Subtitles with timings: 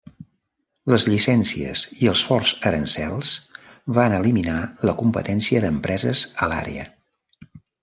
[0.93, 3.35] Les llicències i els forts aranzels
[3.99, 4.57] van eliminar
[4.91, 6.91] la competència d'empreses a l'àrea.